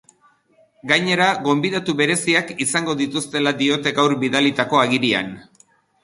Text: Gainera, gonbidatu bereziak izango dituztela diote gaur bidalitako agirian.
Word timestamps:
Gainera, 0.91 1.25
gonbidatu 1.47 1.93
bereziak 1.99 2.49
izango 2.65 2.95
dituztela 3.01 3.53
diote 3.59 3.93
gaur 3.99 4.15
bidalitako 4.25 4.81
agirian. 4.85 5.31